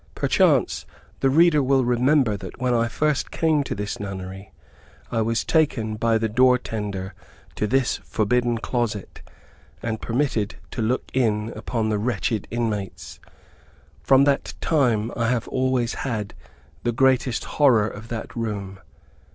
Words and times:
Perchance, 0.15 0.87
the 1.19 1.29
reader 1.29 1.61
will 1.61 1.85
remember 1.85 2.35
that 2.35 2.57
when 2.59 2.73
I 2.73 2.87
first 2.87 3.29
came 3.29 3.63
to 3.65 3.75
this 3.75 3.99
nunnery, 3.99 4.51
I 5.11 5.21
was 5.21 5.43
taken 5.45 5.95
by 5.95 6.17
the 6.17 6.27
door 6.27 6.57
tender 6.57 7.13
to 7.53 7.67
this 7.67 7.97
forbidden 7.97 8.57
closet, 8.57 9.21
and 9.83 10.01
permitted 10.01 10.55
to 10.71 10.81
look 10.81 11.03
in 11.13 11.53
upon 11.55 11.89
the 11.89 11.99
wretched 11.99 12.47
inmates. 12.49 13.19
From 14.01 14.23
that 14.23 14.55
time 14.59 15.11
I 15.15 15.37
always 15.37 15.93
had 15.93 16.33
the 16.81 16.91
greatest 16.91 17.43
horror 17.45 17.87
of 17.87 18.07
that 18.07 18.35
room. 18.35 18.79